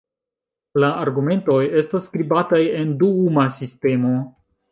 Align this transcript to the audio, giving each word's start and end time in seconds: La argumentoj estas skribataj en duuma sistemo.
La 0.83 0.87
argumentoj 1.01 1.57
estas 1.83 2.09
skribataj 2.09 2.61
en 2.79 2.97
duuma 3.05 3.47
sistemo. 3.61 4.17